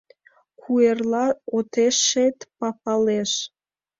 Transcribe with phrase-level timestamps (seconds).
[0.61, 1.25] Куэрла
[1.57, 3.31] отешет папалеш.